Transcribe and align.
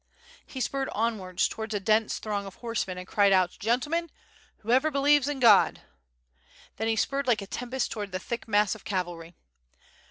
He 0.47 0.59
spurred 0.61 0.89
onwards 0.93 1.47
towards 1.47 1.75
a 1.75 1.79
dense 1.79 2.17
throng 2.17 2.47
of 2.47 2.55
horsemen 2.55 2.97
and 2.97 3.07
cried 3.07 3.31
out 3.31 3.51
"Gentle 3.59 3.91
men, 3.91 4.09
whoever 4.61 4.89
believes 4.89 5.27
in 5.27 5.39
God!"... 5.39 5.81
Then 6.77 6.87
he 6.87 6.95
spurred 6.95 7.27
like 7.27 7.43
a 7.43 7.45
tempest 7.45 7.91
towards 7.91 8.11
the 8.11 8.17
thick 8.17 8.47
mass 8.47 8.73
of 8.73 8.83
cavalry. 8.83 9.35